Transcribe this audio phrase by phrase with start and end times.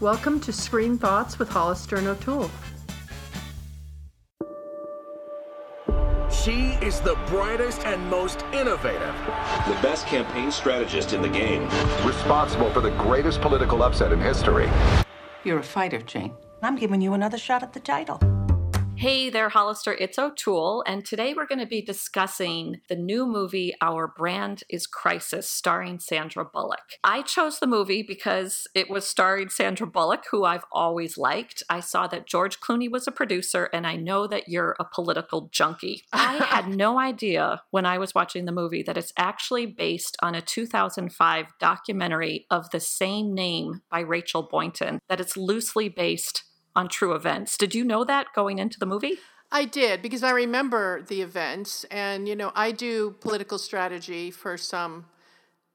[0.00, 2.48] Welcome to Screen Thoughts with Hollister and O'Toole.
[6.30, 9.12] She is the brightest and most innovative.
[9.66, 11.64] The best campaign strategist in the game.
[12.06, 14.70] Responsible for the greatest political upset in history.
[15.42, 16.32] You're a fighter, Jane.
[16.62, 18.20] I'm giving you another shot at the title.
[18.98, 19.92] Hey there, Hollister.
[19.92, 24.88] It's O'Toole, and today we're going to be discussing the new movie Our Brand is
[24.88, 26.80] Crisis, starring Sandra Bullock.
[27.04, 31.62] I chose the movie because it was starring Sandra Bullock, who I've always liked.
[31.70, 35.48] I saw that George Clooney was a producer, and I know that you're a political
[35.52, 36.02] junkie.
[36.12, 40.34] I had no idea when I was watching the movie that it's actually based on
[40.34, 46.42] a 2005 documentary of the same name by Rachel Boynton, that it's loosely based
[46.78, 47.56] on true events.
[47.56, 49.18] Did you know that going into the movie?
[49.50, 54.56] I did because I remember the events, and you know, I do political strategy for
[54.56, 55.06] some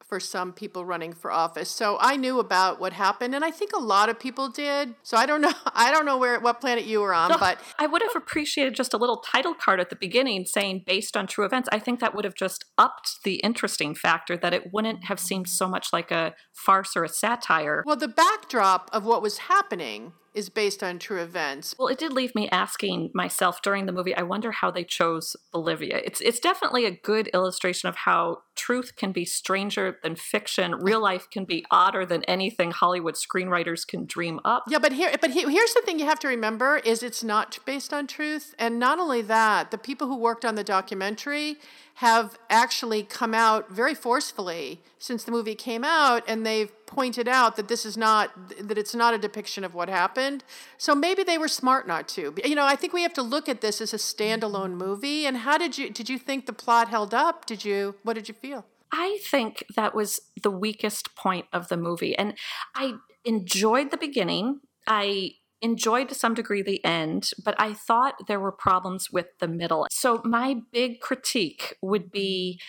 [0.08, 1.72] for some people running for office.
[1.72, 4.94] So I knew about what happened and I think a lot of people did.
[5.02, 7.60] So I don't know I don't know where what planet you were on, no, but
[7.80, 11.26] I would have appreciated just a little title card at the beginning saying based on
[11.26, 11.68] true events.
[11.72, 15.50] I think that would have just upped the interesting factor that it wouldn't have seemed
[15.50, 17.82] so much like a farce or a satire.
[17.84, 21.76] Well, the backdrop of what was happening is based on true events.
[21.78, 25.36] Well, it did leave me asking myself during the movie, I wonder how they chose
[25.52, 26.02] Bolivia.
[26.04, 30.76] It's it's definitely a good illustration of how truth can be stranger than fiction.
[30.76, 34.64] Real life can be odder than anything Hollywood screenwriters can dream up.
[34.68, 37.60] Yeah, but here but here, here's the thing you have to remember is it's not
[37.66, 38.56] based on truth.
[38.58, 41.58] And not only that, the people who worked on the documentary
[41.96, 47.56] have actually come out very forcefully since the movie came out and they've pointed out
[47.56, 50.44] that this is not that it's not a depiction of what happened.
[50.78, 52.34] So maybe they were smart not to.
[52.44, 55.26] You know i think we have to look at this as a standalone movie.
[55.26, 57.46] And how did you did you think the plot held up?
[57.46, 58.66] Did you what did you feel?
[58.92, 62.16] I think that was the weakest point of the movie.
[62.16, 62.36] And
[62.76, 62.94] i
[63.26, 64.60] enjoyed the beginning.
[64.88, 69.48] I enjoyed to some degree the end, but I thought there were problems with the
[69.48, 69.88] middle.
[69.90, 72.60] So, my big critique would be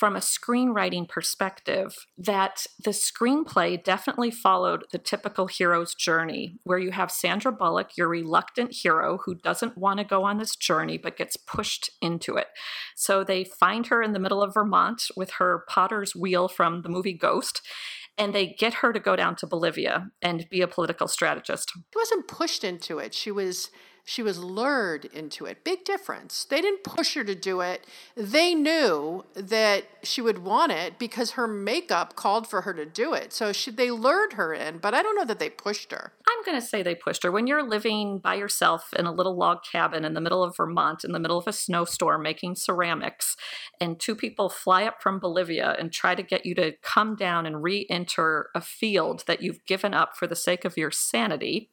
[0.00, 6.90] from a screenwriting perspective that the screenplay definitely followed the typical hero's journey, where you
[6.90, 11.18] have Sandra Bullock, your reluctant hero who doesn't want to go on this journey but
[11.18, 12.46] gets pushed into it.
[12.96, 16.88] So they find her in the middle of Vermont with her potter's wheel from the
[16.88, 17.60] movie Ghost
[18.18, 21.70] and they get her to go down to Bolivia and be a political strategist.
[21.74, 23.14] She wasn't pushed into it.
[23.14, 23.70] She was
[24.04, 25.64] she was lured into it.
[25.64, 26.44] Big difference.
[26.44, 27.86] They didn't push her to do it.
[28.16, 33.12] They knew that she would want it because her makeup called for her to do
[33.12, 33.32] it.
[33.32, 36.12] So she, they lured her in, but I don't know that they pushed her.
[36.28, 37.30] I'm going to say they pushed her.
[37.30, 41.04] When you're living by yourself in a little log cabin in the middle of Vermont,
[41.04, 43.36] in the middle of a snowstorm, making ceramics,
[43.80, 47.46] and two people fly up from Bolivia and try to get you to come down
[47.46, 51.70] and re enter a field that you've given up for the sake of your sanity,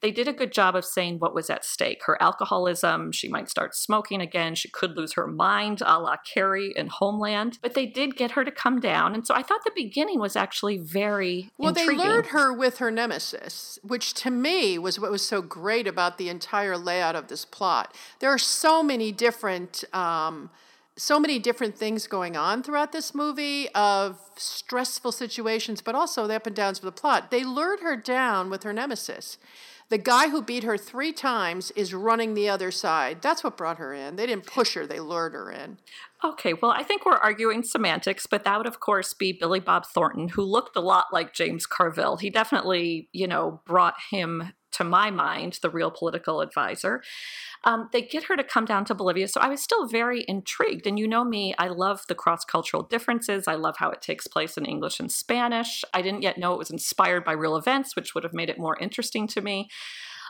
[0.00, 2.02] they did a good job of saying what was at stake.
[2.04, 6.72] Her alcoholism, she might start smoking again, she could lose her mind, a la Carrie
[6.74, 7.58] in Homeland.
[7.62, 9.14] But they did get her to come down.
[9.14, 11.70] And so I thought the beginning was actually very well.
[11.70, 11.98] Intriguing.
[11.98, 16.18] They lured her with her nemesis, which to me was what was so great about
[16.18, 17.94] the entire layout of this plot.
[18.20, 19.84] There are so many different.
[19.92, 20.50] Um,
[20.98, 26.34] so many different things going on throughout this movie of stressful situations, but also the
[26.34, 27.30] up and downs of the plot.
[27.30, 29.38] They lured her down with her nemesis.
[29.90, 33.22] The guy who beat her three times is running the other side.
[33.22, 34.16] That's what brought her in.
[34.16, 35.78] They didn't push her, they lured her in.
[36.22, 39.86] Okay, well, I think we're arguing semantics, but that would, of course, be Billy Bob
[39.86, 42.16] Thornton, who looked a lot like James Carville.
[42.16, 47.02] He definitely, you know, brought him to my mind, the real political advisor.
[47.64, 49.28] Um, they get her to come down to Bolivia.
[49.28, 50.86] So I was still very intrigued.
[50.86, 53.48] And you know me, I love the cross cultural differences.
[53.48, 55.84] I love how it takes place in English and Spanish.
[55.92, 58.58] I didn't yet know it was inspired by real events, which would have made it
[58.58, 59.68] more interesting to me.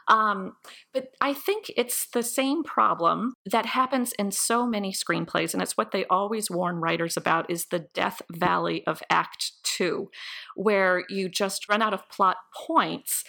[0.09, 0.57] Um,
[0.95, 5.77] but I think it's the same problem that happens in so many screenplays, and it's
[5.77, 10.11] what they always warn writers about is the death valley of Act Two,
[10.57, 13.23] where you just run out of plot points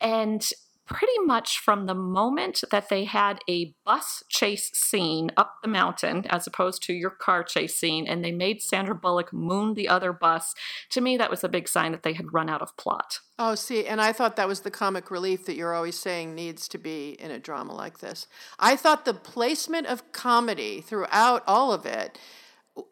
[0.00, 0.52] and
[0.88, 6.24] pretty much from the moment that they had a bus chase scene up the mountain
[6.30, 10.14] as opposed to your car chase scene and they made Sandra Bullock moon the other
[10.14, 10.54] bus
[10.88, 13.20] to me that was a big sign that they had run out of plot.
[13.38, 16.66] Oh, see, and I thought that was the comic relief that you're always saying needs
[16.68, 18.26] to be in a drama like this.
[18.58, 22.18] I thought the placement of comedy throughout all of it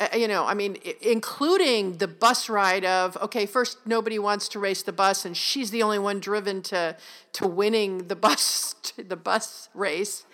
[0.00, 4.58] Uh, you know, I mean, including the bus ride of okay, first nobody wants to
[4.58, 6.96] race the bus, and she's the only one driven to
[7.32, 10.24] to winning the bus the bus race,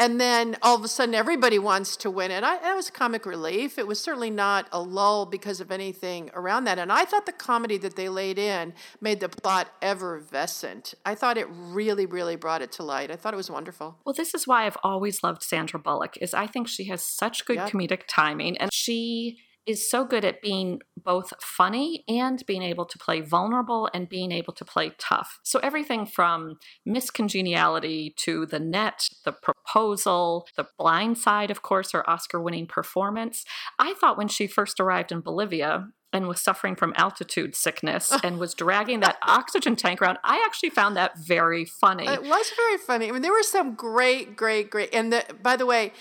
[0.00, 2.42] and then all of a sudden everybody wants to win it.
[2.42, 3.78] I, that was comic relief.
[3.78, 6.78] It was certainly not a lull because of anything around that.
[6.78, 10.94] And I thought the comedy that they laid in made the plot effervescent.
[11.04, 13.10] I thought it really, really brought it to light.
[13.10, 13.98] I thought it was wonderful.
[14.06, 16.16] Well, this is why I've always loved Sandra Bullock.
[16.22, 19.38] Is I think she has such good comedic timing, and she
[19.70, 24.32] is so good at being both funny and being able to play vulnerable and being
[24.32, 25.38] able to play tough.
[25.42, 31.92] So everything from Miss Congeniality to the net, the proposal, the blind side, of course,
[31.92, 33.44] her Oscar winning performance.
[33.78, 38.38] I thought when she first arrived in Bolivia and was suffering from altitude sickness and
[38.38, 42.06] was dragging that oxygen tank around, I actually found that very funny.
[42.06, 43.08] It was very funny.
[43.08, 44.92] I mean, there were some great, great, great.
[44.92, 45.92] And the, by the way,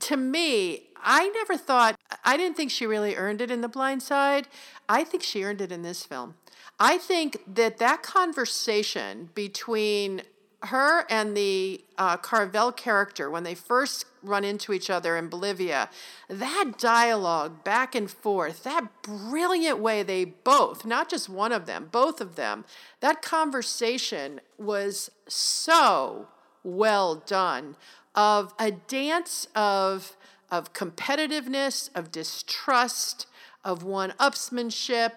[0.00, 4.02] to me, I never thought, I didn't think she really earned it in The Blind
[4.02, 4.48] Side.
[4.88, 6.34] I think she earned it in this film.
[6.78, 10.22] I think that that conversation between
[10.64, 15.88] her and the uh, Carville character when they first run into each other in Bolivia,
[16.28, 21.88] that dialogue back and forth, that brilliant way they both, not just one of them,
[21.92, 22.64] both of them,
[23.00, 26.26] that conversation was so
[26.64, 27.76] well done
[28.16, 30.16] of a dance of
[30.50, 33.26] of competitiveness, of distrust,
[33.64, 35.10] of one upsmanship.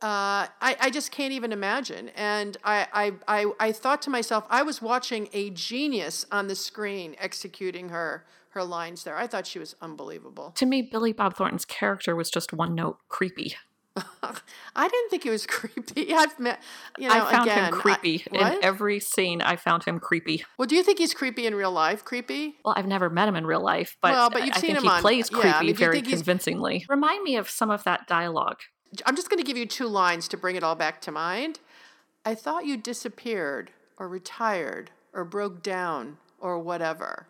[0.00, 2.10] Uh, I, I just can't even imagine.
[2.10, 6.54] And I, I, I, I thought to myself, I was watching a genius on the
[6.54, 9.16] screen executing her her lines there.
[9.16, 10.52] I thought she was unbelievable.
[10.56, 13.56] to me, Billy Bob Thornton's character was just one note creepy.
[14.76, 16.12] I didn't think he was creepy.
[16.14, 16.62] I've met,
[16.98, 18.24] you know, I found again, him I- creepy.
[18.32, 20.44] in every scene, I found him creepy.
[20.58, 22.04] well, do you think he's creepy in real life?
[22.04, 22.56] Creepy?
[22.64, 24.78] Well, I've never met him in real life, but, Well, but you've I seen think
[24.78, 26.86] him he on- plays yeah, I creepy mean, do you very think convincingly.
[26.88, 28.58] Remind me of some of that dialogue.
[29.06, 31.60] I'm just going to give you two lines to bring it all back to mind.
[32.24, 37.26] I thought you disappeared or retired or broke down or whatever.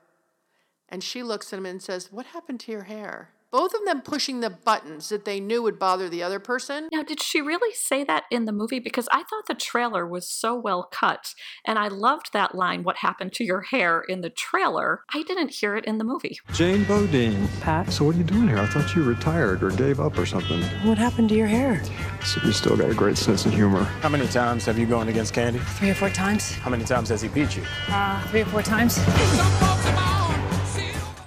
[0.89, 3.31] And she looks at him and says, What happened to your hair?
[3.51, 6.87] Both of them pushing the buttons that they knew would bother the other person.
[6.93, 8.79] Now, did she really say that in the movie?
[8.79, 11.33] Because I thought the trailer was so well cut,
[11.65, 15.01] and I loved that line, What happened to your hair, in the trailer.
[15.15, 16.39] I didn't hear it in the movie.
[16.53, 17.49] Jane Bodine.
[17.63, 17.91] Pat.
[17.91, 18.59] So what are you doing here?
[18.59, 20.61] I thought you retired or gave up or something.
[20.87, 21.83] What happened to your hair?
[22.27, 23.85] So you still got a great sense of humor.
[24.03, 25.61] How many times have you gone against Candy?
[25.61, 26.53] Three or four times?
[26.57, 27.63] How many times has he beat you?
[27.89, 28.99] Uh, three or four times?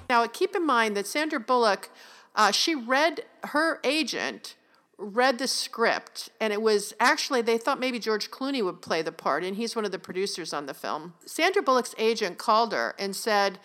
[0.08, 1.88] Now, keep in mind that Sandra Bullock,
[2.34, 4.56] uh, she read her agent
[5.02, 9.12] read the script, and it was actually they thought maybe George Clooney would play the
[9.12, 11.14] part, and he's one of the producers on the film.
[11.26, 13.58] Sandra Bullock's agent called her and said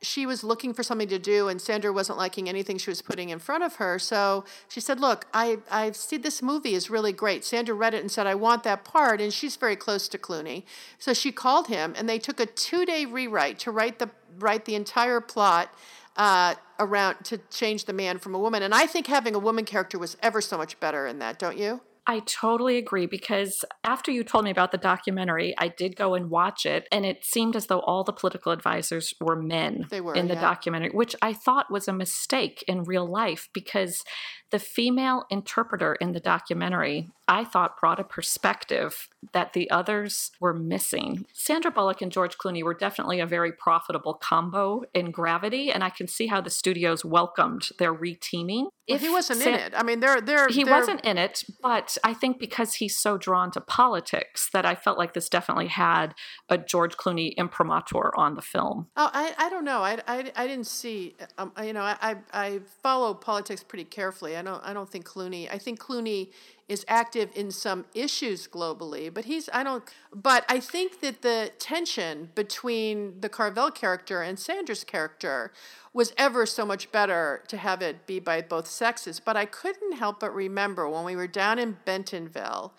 [0.00, 3.30] she was looking for something to do, and Sandra wasn't liking anything she was putting
[3.30, 3.98] in front of her.
[3.98, 8.00] So she said, "Look, I I see this movie is really great." Sandra read it
[8.00, 10.64] and said, "I want that part," and she's very close to Clooney,
[10.98, 14.74] so she called him, and they took a two-day rewrite to write the write the
[14.74, 15.74] entire plot
[16.16, 18.62] uh, around to change the man from a woman.
[18.62, 21.58] And I think having a woman character was ever so much better in that, don't
[21.58, 21.80] you?
[22.06, 26.28] I totally agree because after you told me about the documentary, I did go and
[26.28, 30.14] watch it, and it seemed as though all the political advisors were men They were,
[30.14, 30.40] in the yeah.
[30.40, 34.04] documentary, which I thought was a mistake in real life because
[34.50, 40.54] the female interpreter in the documentary, I thought, brought a perspective that the others were
[40.54, 41.26] missing.
[41.32, 45.90] Sandra Bullock and George Clooney were definitely a very profitable combo in Gravity, and I
[45.90, 48.66] can see how the studios welcomed their reteaming.
[48.88, 49.72] Well, he wasn't in it.
[49.74, 53.16] I mean, they're they're he they're- wasn't in it, but I think because he's so
[53.16, 56.14] drawn to politics that I felt like this definitely had
[56.50, 58.88] a George Clooney imprimatur on the film.
[58.96, 59.82] Oh, I, I don't know.
[59.82, 61.16] I, I, I didn't see.
[61.38, 64.36] Um, you know, I, I I follow politics pretty carefully.
[64.36, 65.48] I don't I don't think Clooney.
[65.50, 66.30] I think Clooney
[66.68, 69.84] is active in some issues globally, but he's I don't.
[70.14, 75.52] But I think that the tension between the Carville character and Sandra's character
[75.92, 79.20] was ever so much better to have it be by both sexes.
[79.20, 82.72] But I couldn't help but remember when we were down in Bentonville.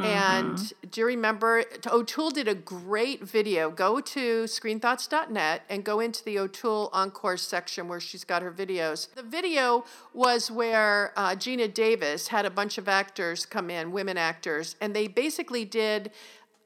[0.00, 1.64] And do you remember?
[1.86, 3.68] O'Toole did a great video.
[3.70, 9.12] Go to screenthoughts.net and go into the O'Toole Encore section where she's got her videos.
[9.14, 14.16] The video was where uh, Geena Davis had a bunch of actors come in, women
[14.16, 16.12] actors, and they basically did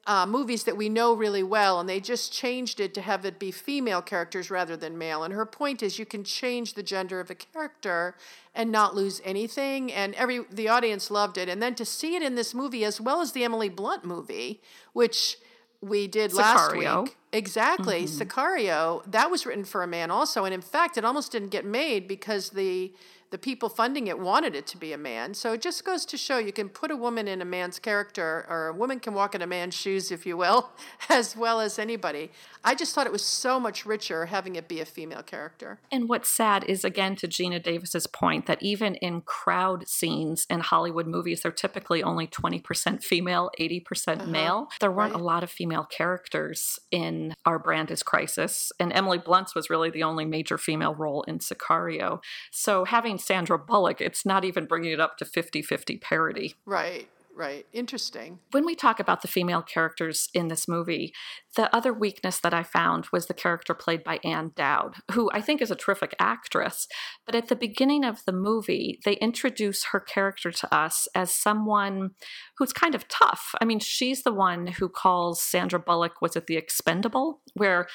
[0.05, 3.39] uh, movies that we know really well, and they just changed it to have it
[3.39, 5.23] be female characters rather than male.
[5.23, 8.15] And her point is, you can change the gender of a character
[8.53, 9.91] and not lose anything.
[9.93, 11.47] And every the audience loved it.
[11.47, 14.61] And then to see it in this movie, as well as the Emily Blunt movie,
[14.91, 15.37] which
[15.81, 17.17] we did last week.
[17.33, 19.03] Exactly, Sicario.
[19.11, 22.07] That was written for a man also, and in fact, it almost didn't get made
[22.07, 22.93] because the
[23.33, 25.33] the people funding it wanted it to be a man.
[25.33, 28.45] So it just goes to show you can put a woman in a man's character,
[28.47, 30.69] or a woman can walk in a man's shoes, if you will,
[31.09, 32.29] as well as anybody.
[32.63, 35.79] I just thought it was so much richer having it be a female character.
[35.91, 40.59] And what's sad is, again, to Gina Davis's point, that even in crowd scenes in
[40.59, 44.25] Hollywood movies, they're typically only 20% female, 80% uh-huh.
[44.27, 44.67] male.
[44.79, 45.19] There weren't right.
[45.19, 48.71] a lot of female characters in Our Brand is Crisis.
[48.79, 52.21] And Emily Blunt's was really the only major female role in Sicario.
[52.51, 56.55] So having Sandra Bullock, it's not even bringing it up to 50 50 parity.
[56.65, 57.07] Right.
[57.35, 57.65] Right.
[57.73, 58.39] Interesting.
[58.51, 61.13] When we talk about the female characters in this movie,
[61.55, 65.41] the other weakness that I found was the character played by Ann Dowd, who I
[65.41, 66.87] think is a terrific actress.
[67.25, 72.11] But at the beginning of the movie, they introduce her character to us as someone
[72.57, 73.53] who's kind of tough.
[73.61, 77.41] I mean, she's the one who calls Sandra Bullock, was it the expendable?
[77.53, 77.87] Where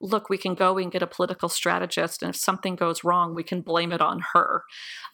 [0.00, 3.42] look, we can go, can get a political strategist, and if something goes wrong, we
[3.42, 4.64] can blame it on her,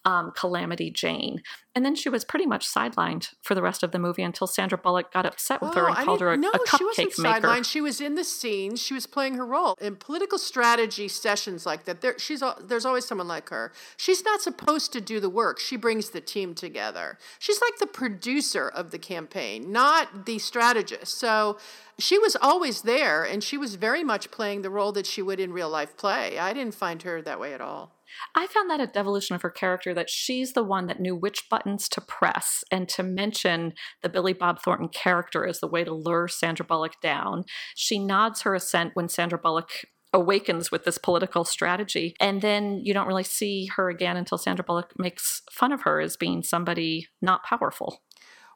[0.04, 1.42] um, Calamity Jane.
[1.75, 4.76] And then she was pretty much sidelined for the rest of the movie until Sandra
[4.76, 7.18] Bullock got upset with her and I called her a, no, a cupcake she wasn't
[7.18, 7.47] maker.
[7.47, 7.64] Sidelined.
[7.64, 8.76] She was in the scene.
[8.76, 12.00] She was playing her role in political strategy sessions like that.
[12.00, 13.72] There, she's there's always someone like her.
[13.96, 15.58] She's not supposed to do the work.
[15.58, 17.18] She brings the team together.
[17.38, 21.18] She's like the producer of the campaign, not the strategist.
[21.18, 21.58] So
[21.99, 25.40] she was always there and she was very much playing the role that she would
[25.40, 26.38] in real life play.
[26.38, 27.92] I didn't find her that way at all.
[28.35, 31.49] I found that a devolution of her character that she's the one that knew which
[31.50, 35.95] buttons to press and to mention the Billy Bob Thornton character as the way to
[35.95, 37.45] lure Sandra Bullock down.
[37.75, 42.14] She nods her assent when Sandra Bullock awakens with this political strategy.
[42.21, 46.00] And then you don't really see her again until Sandra Bullock makes fun of her
[46.00, 48.02] as being somebody not powerful.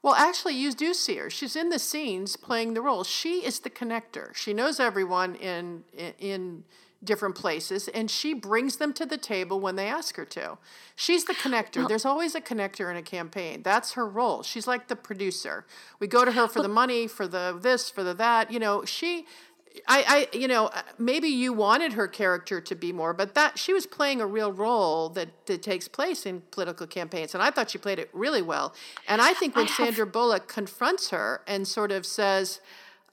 [0.03, 1.31] Well, actually, you do see her.
[1.31, 3.03] She's in the scenes playing the role.
[3.03, 4.35] She is the connector.
[4.37, 5.83] She knows everyone in
[6.19, 6.65] in
[7.05, 10.59] different places, and she brings them to the table when they ask her to.
[10.95, 11.79] She's the connector.
[11.79, 13.63] Well, There's always a connector in a campaign.
[13.63, 14.43] That's her role.
[14.43, 15.67] She's like the producer.
[16.01, 18.51] We go to her for the money, for the this, for the that.
[18.51, 19.27] You know, she
[19.87, 23.73] I, I, you know, maybe you wanted her character to be more, but that she
[23.73, 27.71] was playing a real role that, that takes place in political campaigns, and I thought
[27.71, 28.75] she played it really well.
[29.09, 30.13] And I think when I Sandra have...
[30.13, 32.61] Bullock confronts her and sort of says,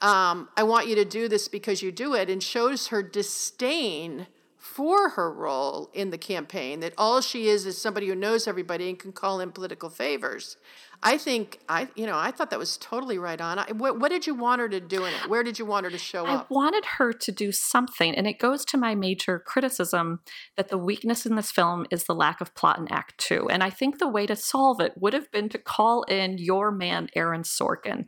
[0.04, 4.28] um, "I want you to do this because you do it," and shows her disdain
[4.64, 8.88] for her role in the campaign, that all she is is somebody who knows everybody
[8.88, 10.56] and can call in political favors.
[11.04, 13.60] I think I, you know, I thought that was totally right on.
[13.60, 15.30] I, what, what, did you want her to do in it?
[15.30, 16.48] Where did you want her to show I up?
[16.50, 20.22] I wanted her to do something, and it goes to my major criticism
[20.56, 23.50] that the weakness in this film is the lack of plot in Act Two.
[23.50, 26.72] And I think the way to solve it would have been to call in your
[26.72, 28.06] man Aaron Sorkin,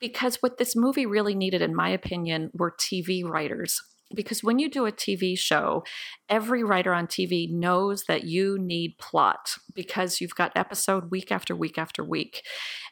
[0.00, 3.82] because what this movie really needed, in my opinion, were TV writers
[4.14, 5.84] because when you do a TV show,
[6.28, 11.54] every writer on TV knows that you need plot because you've got episode week after
[11.54, 12.44] week after week.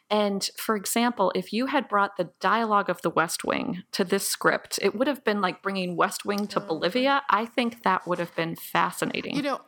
[0.09, 4.27] And for example, if you had brought the dialogue of the West Wing to this
[4.27, 7.21] script, it would have been like bringing West Wing to oh, Bolivia.
[7.29, 9.35] I think that would have been fascinating.
[9.35, 9.61] You know,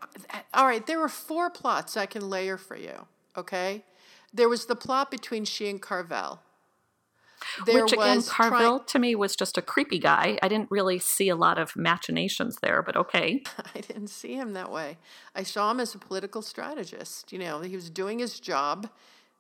[0.53, 3.84] all right, there were four plots I can layer for you, okay?
[4.34, 6.41] There was the plot between she and Carville
[7.65, 10.38] there Which again, Carville to me was just a creepy guy.
[10.41, 13.43] I didn't really see a lot of machinations there, but okay.
[13.75, 14.98] I didn't see him that way.
[15.36, 17.31] I saw him as a political strategist.
[17.31, 18.89] You know, he was doing his job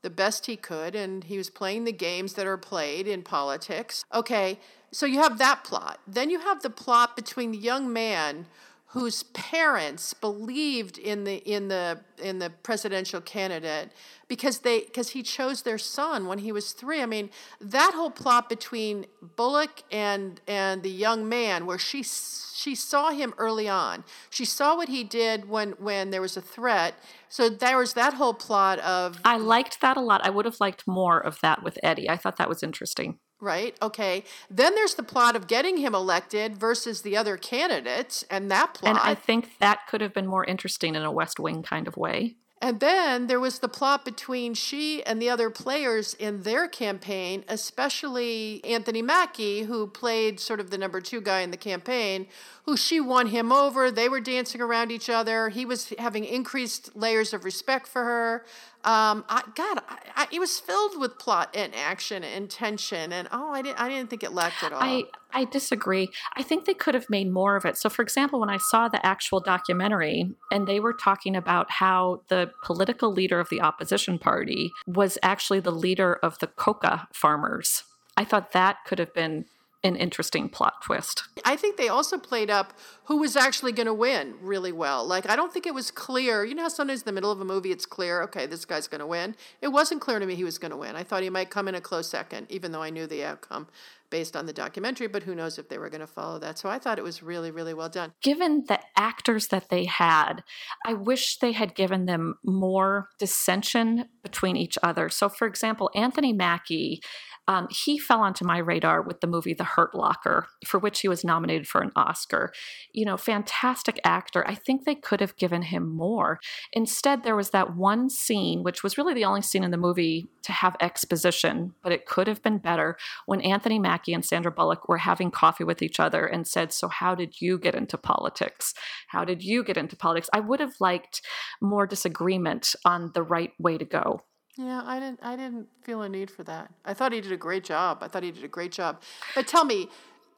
[0.01, 4.03] the best he could, and he was playing the games that are played in politics.
[4.13, 4.59] Okay,
[4.91, 5.99] so you have that plot.
[6.07, 8.47] Then you have the plot between the young man
[8.91, 13.89] whose parents believed in the in the in the presidential candidate
[14.27, 17.01] because they because he chose their son when he was three.
[17.01, 17.29] I mean,
[17.61, 19.05] that whole plot between
[19.37, 24.75] Bullock and and the young man, where she she saw him early on, she saw
[24.75, 26.93] what he did when when there was a threat.
[27.29, 29.21] So there was that whole plot of.
[29.23, 30.19] I liked that a lot.
[30.25, 32.09] I would have liked more of that with Eddie.
[32.09, 33.75] I thought that was interesting right?
[33.81, 34.23] Okay.
[34.49, 38.89] Then there's the plot of getting him elected versus the other candidates and that plot.
[38.91, 41.97] And I think that could have been more interesting in a West Wing kind of
[41.97, 42.35] way.
[42.63, 47.43] And then there was the plot between she and the other players in their campaign,
[47.47, 52.27] especially Anthony Mackie, who played sort of the number two guy in the campaign,
[52.65, 53.89] who she won him over.
[53.89, 55.49] They were dancing around each other.
[55.49, 58.45] He was having increased layers of respect for her.
[58.83, 63.27] Um, I, God, I, I, it was filled with plot and action and tension, and
[63.31, 64.81] oh, I didn't, I didn't think it lacked at all.
[64.81, 66.09] I, I disagree.
[66.35, 67.77] I think they could have made more of it.
[67.77, 72.23] So, for example, when I saw the actual documentary, and they were talking about how
[72.27, 77.83] the political leader of the opposition party was actually the leader of the coca farmers,
[78.17, 79.45] I thought that could have been
[79.83, 81.23] an interesting plot twist.
[81.43, 82.73] I think they also played up
[83.05, 85.05] who was actually going to win really well.
[85.05, 86.45] Like, I don't think it was clear.
[86.45, 88.87] You know how sometimes in the middle of a movie it's clear, okay, this guy's
[88.87, 89.35] going to win?
[89.61, 90.95] It wasn't clear to me he was going to win.
[90.95, 93.67] I thought he might come in a close second, even though I knew the outcome
[94.11, 96.59] based on the documentary, but who knows if they were going to follow that.
[96.59, 98.11] So I thought it was really, really well done.
[98.21, 100.43] Given the actors that they had,
[100.85, 105.09] I wish they had given them more dissension between each other.
[105.09, 107.01] So, for example, Anthony Mackie
[107.47, 111.07] um, he fell onto my radar with the movie The Hurt Locker, for which he
[111.07, 112.53] was nominated for an Oscar.
[112.93, 114.47] You know, fantastic actor.
[114.47, 116.39] I think they could have given him more.
[116.71, 120.29] Instead, there was that one scene, which was really the only scene in the movie
[120.43, 124.87] to have exposition, but it could have been better when Anthony Mackie and Sandra Bullock
[124.87, 128.73] were having coffee with each other and said, So, how did you get into politics?
[129.07, 130.29] How did you get into politics?
[130.31, 131.21] I would have liked
[131.59, 134.21] more disagreement on the right way to go.
[134.57, 135.19] Yeah, I didn't.
[135.23, 136.71] I didn't feel a need for that.
[136.83, 137.99] I thought he did a great job.
[138.01, 139.01] I thought he did a great job.
[139.33, 139.87] But tell me,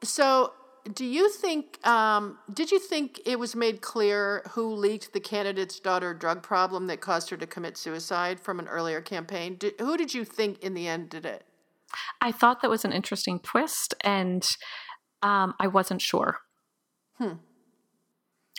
[0.02, 0.52] so
[0.92, 1.84] do you think?
[1.86, 6.86] Um, did you think it was made clear who leaked the candidate's daughter drug problem
[6.88, 9.56] that caused her to commit suicide from an earlier campaign?
[9.56, 11.44] Did, who did you think in the end did it?
[12.20, 14.46] I thought that was an interesting twist, and
[15.22, 16.38] um, I wasn't sure.
[17.18, 17.34] Hmm.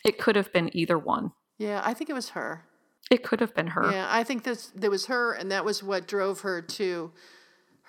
[0.04, 1.32] It could have been either one.
[1.58, 2.66] Yeah, I think it was her.
[3.12, 3.92] It could have been her.
[3.92, 7.12] Yeah, I think this there was her, and that was what drove her to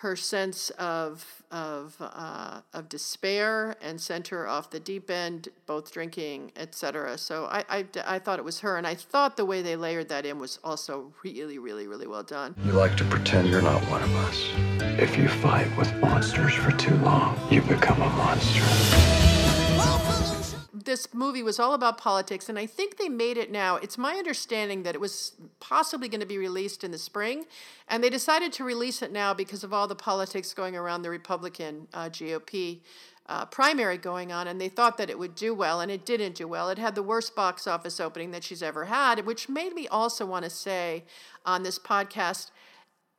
[0.00, 5.90] her sense of of uh, of despair and sent her off the deep end, both
[5.90, 7.16] drinking, etc.
[7.16, 10.10] So I, I I thought it was her, and I thought the way they layered
[10.10, 12.54] that in was also really, really, really well done.
[12.66, 14.44] You like to pretend you're not one of us.
[15.00, 19.35] If you fight with monsters for too long, you become a monster
[20.86, 23.76] this movie was all about politics, and I think they made it now.
[23.76, 27.44] It's my understanding that it was possibly going to be released in the spring,
[27.88, 31.10] and they decided to release it now because of all the politics going around the
[31.10, 32.80] Republican uh, GOP.
[33.28, 36.36] Uh, primary going on, and they thought that it would do well, and it didn't
[36.36, 36.70] do well.
[36.70, 40.24] It had the worst box office opening that she's ever had, which made me also
[40.24, 41.02] want to say
[41.44, 42.52] on this podcast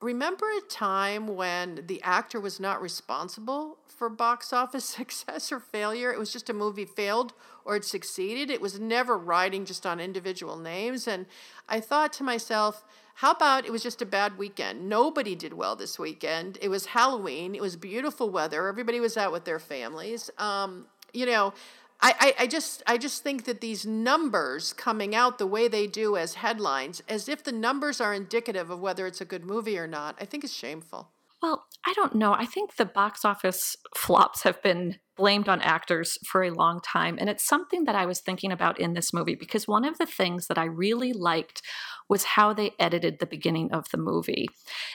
[0.01, 6.11] remember a time when the actor was not responsible for box office success or failure?
[6.11, 7.33] It was just a movie failed
[7.65, 8.49] or it succeeded.
[8.49, 11.07] It was never riding just on individual names.
[11.07, 11.25] And
[11.67, 12.83] I thought to myself,
[13.15, 14.87] how about it was just a bad weekend?
[14.87, 16.59] Nobody did well this weekend.
[16.61, 17.55] It was Halloween.
[17.55, 18.67] It was beautiful weather.
[18.67, 20.29] Everybody was out with their families.
[20.37, 21.53] Um, you know,
[21.99, 26.15] I, I, just I just think that these numbers coming out the way they do
[26.15, 29.88] as headlines, as if the numbers are indicative of whether it's a good movie or
[29.88, 31.10] not, I think is shameful.
[31.41, 32.33] Well, I don't know.
[32.33, 37.17] I think the box office flops have been blamed on actors for a long time.
[37.19, 40.05] And it's something that I was thinking about in this movie because one of the
[40.05, 41.62] things that I really liked
[42.10, 44.48] was how they edited the beginning of the movie.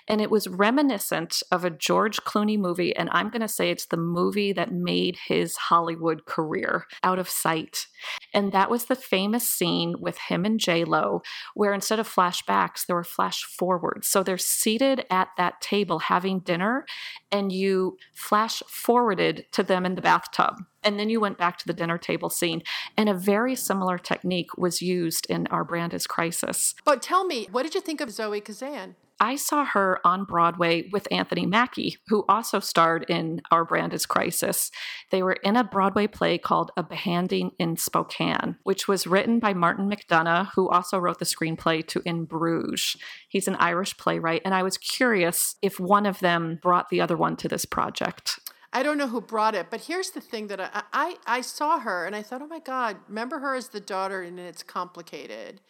[0.09, 2.95] And it was reminiscent of a George Clooney movie.
[2.97, 7.29] And I'm going to say it's the movie that made his Hollywood career out of
[7.29, 7.87] sight.
[8.35, 11.23] And that was the famous scene with him and J Lo,
[11.55, 14.09] where instead of flashbacks, there were flash forwards.
[14.09, 16.87] So they're seated at that table having dinner,
[17.31, 20.55] and you flash forwarded to them in the bathtub.
[20.85, 22.63] And then you went back to the dinner table scene.
[22.97, 26.75] And a very similar technique was used in Our Brand is Crisis.
[26.85, 28.97] But tell me, what did you think of Zoe Kazan?
[29.23, 34.05] I saw her on Broadway with Anthony Mackie, who also starred in Our Brand is
[34.05, 34.73] Crisis.
[35.13, 39.55] They were in a Broadway play called A Behanding in Spokane, which was written by
[39.55, 42.97] Martin McDonagh, who also wrote the screenplay to In Bruges.
[43.29, 47.17] He's an Irish playwright, and I was curious if one of them brought the other
[47.17, 48.41] one to this project.
[48.73, 51.81] I don't know who brought it, but here's the thing that I, I, I saw
[51.81, 55.61] her and I thought, oh my God, remember her as the daughter and It's Complicated.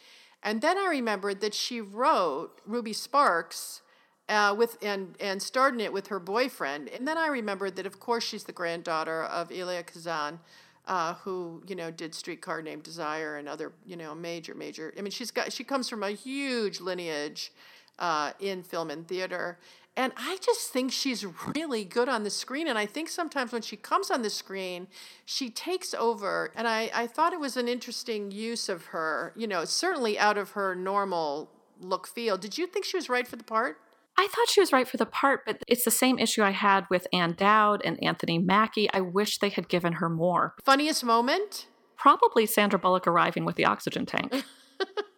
[0.43, 3.83] And then I remembered that she wrote Ruby Sparks
[4.29, 6.88] uh, with and, and starred in it with her boyfriend.
[6.88, 10.41] And then I remembered that, of course, she's the granddaughter of Elia Kazan.
[10.85, 14.93] Uh, who you know did Streetcar Named Desire and other you know major major.
[14.99, 17.53] I mean, she's got she comes from a huge lineage
[18.01, 19.61] uh, in film and theater,
[19.97, 21.25] and I just think she's
[21.55, 22.67] really good on the screen.
[22.67, 24.87] And I think sometimes when she comes on the screen,
[25.27, 26.51] she takes over.
[26.57, 30.39] And I, I thought it was an interesting use of her, you know, certainly out
[30.39, 32.39] of her normal look feel.
[32.39, 33.79] Did you think she was right for the part?
[34.17, 36.85] I thought she was right for the part, but it's the same issue I had
[36.91, 38.91] with Ann Dowd and Anthony Mackie.
[38.93, 40.55] I wish they had given her more.
[40.65, 41.67] Funniest moment?
[41.97, 44.45] Probably Sandra Bullock arriving with the oxygen tank.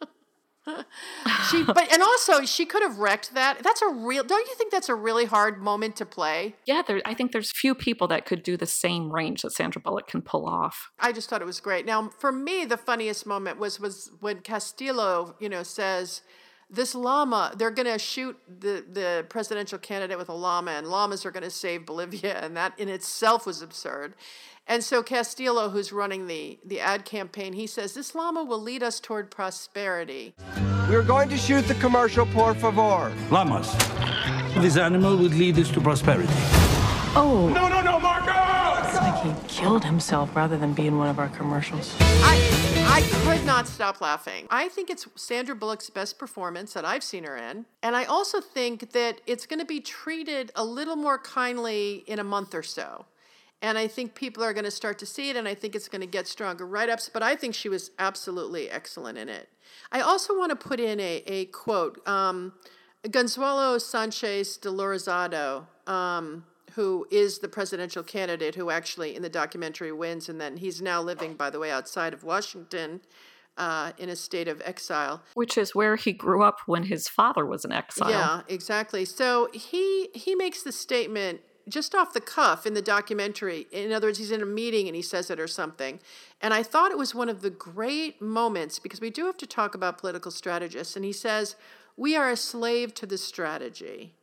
[1.51, 3.63] she but and also she could have wrecked that.
[3.63, 6.57] That's a real don't you think that's a really hard moment to play?
[6.67, 9.81] Yeah, there I think there's few people that could do the same range that Sandra
[9.81, 10.91] Bullock can pull off.
[10.99, 11.87] I just thought it was great.
[11.87, 16.23] Now, for me the funniest moment was was when Castillo, you know, says
[16.75, 21.25] this llama, they're going to shoot the, the presidential candidate with a llama, and llamas
[21.25, 24.15] are going to save Bolivia, and that in itself was absurd.
[24.67, 28.83] And so Castillo, who's running the, the ad campaign, he says this llama will lead
[28.83, 30.35] us toward prosperity.
[30.89, 33.13] We're going to shoot the commercial, por favor.
[33.31, 33.71] Llamas.
[34.63, 36.29] This animal would lead us to prosperity.
[37.17, 37.51] Oh.
[37.55, 38.89] No, no, no, Marcos!
[38.89, 41.95] It's like he killed himself rather than be in one of our commercials.
[42.01, 42.35] I,
[42.89, 44.49] I could not stop laughing.
[44.51, 47.65] I think it's Sandra Bullock's best performance that I've seen her in.
[47.81, 52.19] And I also think that it's going to be treated a little more kindly in
[52.19, 53.07] a month or so.
[53.63, 55.89] And I think people are going to start to see it, and I think it's
[55.89, 57.09] going to get stronger write ups.
[57.09, 59.49] But I think she was absolutely excellent in it.
[59.93, 62.55] I also want to put in a, a quote um,
[63.09, 69.93] Gonzalo Sanchez de Lorizado, um, who is the presidential candidate who actually in the documentary
[69.93, 73.01] wins, and then he's now living, by the way, outside of Washington.
[73.57, 77.47] Uh, in a state of exile, which is where he grew up when his father
[77.47, 78.11] was in exile.
[78.11, 79.05] Yeah, exactly.
[79.05, 83.67] So he he makes the statement just off the cuff in the documentary.
[83.73, 86.01] In other words, he's in a meeting and he says it or something.
[86.41, 89.47] And I thought it was one of the great moments because we do have to
[89.47, 90.97] talk about political strategists.
[90.97, 91.57] And he says,
[91.97, 94.15] We are a slave to the strategy,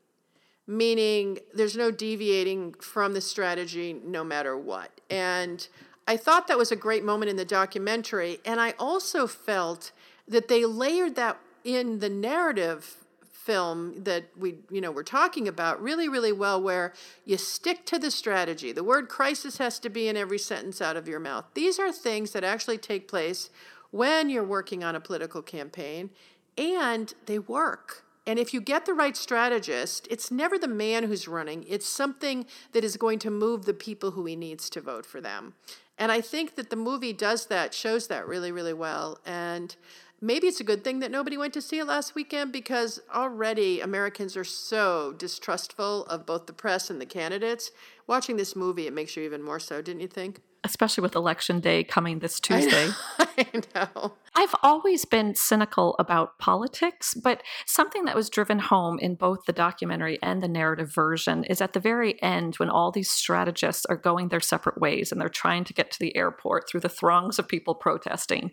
[0.71, 5.01] meaning there's no deviating from the strategy no matter what.
[5.10, 5.67] And
[6.07, 8.39] I thought that was a great moment in the documentary.
[8.45, 9.91] And I also felt
[10.29, 15.81] that they layered that in the narrative film that we you know we're talking about
[15.81, 16.93] really really well where
[17.25, 20.95] you stick to the strategy the word crisis has to be in every sentence out
[20.95, 23.49] of your mouth these are things that actually take place
[23.89, 26.12] when you're working on a political campaign
[26.55, 31.27] and they work and if you get the right strategist it's never the man who's
[31.27, 35.05] running it's something that is going to move the people who he needs to vote
[35.05, 35.53] for them
[35.97, 39.75] and i think that the movie does that shows that really really well and
[40.21, 43.81] maybe it's a good thing that nobody went to see it last weekend because already
[43.81, 47.71] Americans are so distrustful of both the press and the candidates.
[48.07, 50.41] Watching this movie, it makes you even more so, didn't you think?
[50.63, 52.89] Especially with election day coming this Tuesday.
[53.17, 54.13] I know.
[54.34, 59.52] I've always been cynical about politics, but something that was driven home in both the
[59.52, 63.98] documentary and the narrative version is at the very end when all these strategists are
[63.98, 67.39] going their separate ways and they're trying to get to the airport through the throngs
[67.39, 68.52] of people protesting.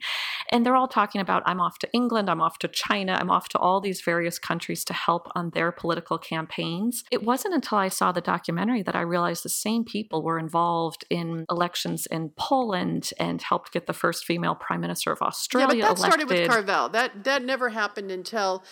[0.51, 3.49] And they're all talking about, I'm off to England, I'm off to China, I'm off
[3.51, 7.05] to all these various countries to help on their political campaigns.
[7.13, 11.05] It wasn't until I saw the documentary that I realized the same people were involved
[11.09, 15.81] in elections in Poland and helped get the first female prime minister of Australia but
[15.81, 15.99] that elected.
[15.99, 16.89] started with Carville.
[16.89, 18.63] That that never happened until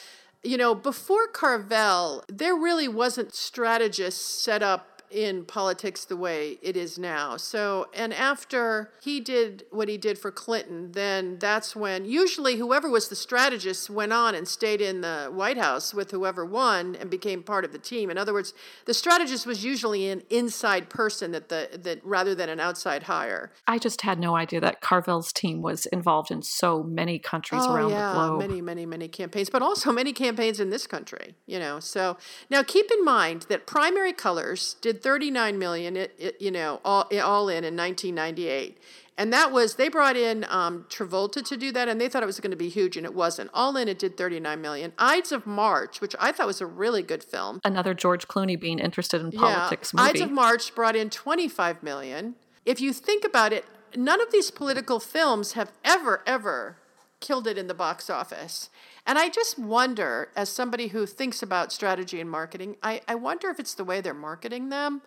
[0.42, 6.76] you know, before Carville, there really wasn't strategists set up in politics the way it
[6.76, 7.36] is now.
[7.36, 12.88] So, and after he did what he did for Clinton, then that's when usually whoever
[12.88, 17.10] was the strategist went on and stayed in the White House with whoever won and
[17.10, 18.10] became part of the team.
[18.10, 22.48] In other words, the strategist was usually an inside person that the that rather than
[22.48, 23.52] an outside hire.
[23.66, 27.74] I just had no idea that Carville's team was involved in so many countries oh,
[27.74, 28.40] around yeah, the globe.
[28.40, 31.80] Many, many, many campaigns, but also many campaigns in this country, you know.
[31.80, 32.16] So
[32.50, 37.08] now keep in mind that primary colors did 39 million, it, it, you know, all,
[37.22, 38.78] all in in 1998.
[39.18, 42.26] And that was, they brought in um, Travolta to do that, and they thought it
[42.26, 43.50] was going to be huge, and it wasn't.
[43.54, 44.92] All in, it did 39 million.
[44.98, 47.60] Ides of March, which I thought was a really good film.
[47.64, 50.00] Another George Clooney being interested in politics yeah.
[50.00, 50.10] movie.
[50.10, 52.34] Ides of March brought in 25 million.
[52.66, 53.64] If you think about it,
[53.96, 56.76] none of these political films have ever, ever
[57.20, 58.68] killed it in the box office.
[59.06, 63.48] And I just wonder, as somebody who thinks about strategy and marketing, I, I wonder
[63.50, 65.00] if it's the way they're marketing them.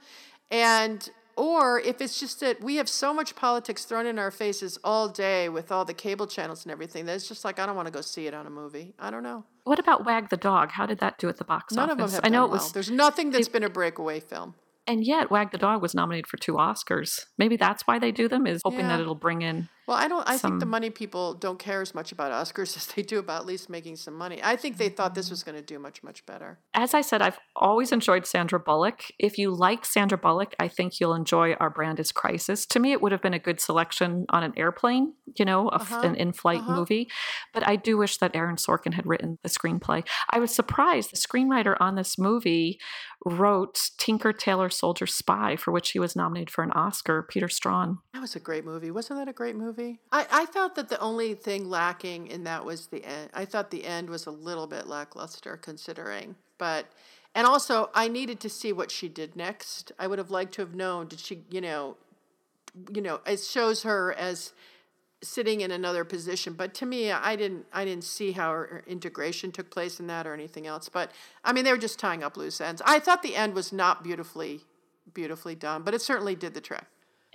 [0.52, 4.78] And or if it's just that we have so much politics thrown in our faces
[4.84, 7.76] all day with all the cable channels and everything that it's just like I don't
[7.76, 8.94] want to go see it on a movie.
[9.00, 9.46] I don't know.
[9.64, 10.72] What about Wag the Dog?
[10.72, 11.92] How did that do at the box None office?
[11.92, 12.72] of them have I know it was well.
[12.74, 14.56] There's nothing that's been a breakaway film.
[14.88, 17.26] and yet Wag the Dog was nominated for two Oscars.
[17.38, 18.88] Maybe that's why they do them is hoping Yeah.
[18.90, 20.23] that it'll bring in Well, I don't.
[20.30, 23.41] I think the money people don't care as much about Oscars as they do about
[23.41, 24.39] at least making some money.
[24.43, 26.60] I think they thought this was going to do much, much better.
[26.75, 29.06] as I said, I've always enjoyed Sandra Bullock.
[29.17, 32.67] If you like Sandra Bullock, I think you'll enjoy Our Brand is Crisis.
[32.67, 36.02] To me, it would have been a good selection on an airplane, you know, Uh-huh,
[36.04, 36.75] an in flight uh-huh.
[36.75, 37.10] movie.
[37.52, 40.08] But I do wish that Aaron Sorkin had written the screenplay.
[40.30, 42.78] I was surprised the screenwriter on this movie
[43.25, 47.97] wrote Tinker Tailor Soldier Spy, for which he was nominated for an Oscar, Peter Straughan.
[48.13, 48.91] That was a great movie.
[48.91, 49.79] Wasn't that a great movie?
[50.12, 53.30] I, I felt that the only thing lacking in that was the end.
[53.34, 56.36] I thought the end was a little bit lackluster considering.
[56.58, 56.86] But
[57.36, 59.92] and also I needed to see what she did next.
[59.98, 61.98] I would have liked to have known did she, you know,
[62.94, 64.54] you know, it shows her as
[65.22, 66.54] sitting in another position.
[66.54, 70.28] But to me, I didn't I didn't see how her integration took place in that
[70.28, 70.89] or anything else.
[70.89, 71.12] But
[71.44, 72.82] I mean, they were just tying up loose ends.
[72.86, 74.62] I thought the end was not beautifully
[75.13, 76.86] beautifully done, but it certainly did the trick.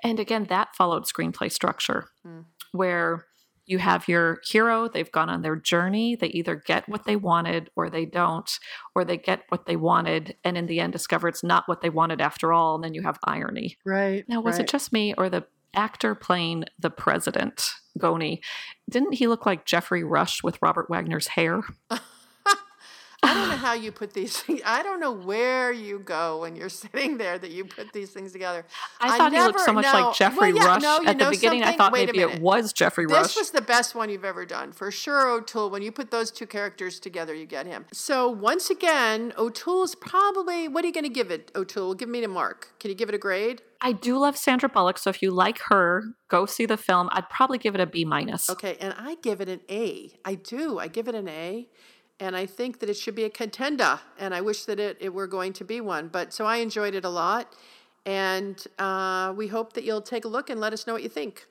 [0.04, 2.44] And again, that followed screenplay structure, Mm.
[2.72, 3.24] where
[3.66, 7.70] you have your hero, they've gone on their journey, they either get what they wanted
[7.74, 8.50] or they don't,
[8.94, 11.88] or they get what they wanted and in the end discover it's not what they
[11.88, 13.78] wanted after all, and then you have irony.
[13.86, 14.22] Right.
[14.28, 18.42] Now, was it just me or the actor playing the president, Goni?
[18.90, 21.62] Didn't he look like Geoffrey Rush with Robert Wagner's hair?
[23.64, 24.60] I how you put these things.
[24.66, 28.32] I don't know where you go when you're sitting there that you put these things
[28.32, 28.64] together.
[29.00, 31.62] I thought he looked so much like Geoffrey well, yeah, Rush no, at the beginning.
[31.62, 31.78] I something?
[31.78, 33.26] thought Wait maybe it was Geoffrey This Rush.
[33.28, 34.72] This was the best one you've ever done.
[34.72, 37.86] For sure, O'Toole, when you put those two characters together, you get him.
[37.92, 41.94] So, once again, O'Toole's probably, what are you going to give it, O'Toole?
[41.94, 42.74] Give me a mark.
[42.78, 43.62] Can you give it a grade?
[43.80, 47.08] I do love Sandra Bullock, so if you like her, go see the film.
[47.12, 48.48] I'd probably give it a B minus.
[48.48, 50.18] Okay, and I give it an A.
[50.24, 50.78] I do.
[50.78, 51.68] I give it an A.
[52.20, 53.98] And I think that it should be a contender.
[54.18, 56.08] And I wish that it, it were going to be one.
[56.08, 57.54] But so I enjoyed it a lot.
[58.06, 61.08] And uh, we hope that you'll take a look and let us know what you
[61.08, 61.46] think.